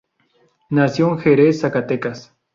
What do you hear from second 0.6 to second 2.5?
Nació en Jerez, Zacatecas.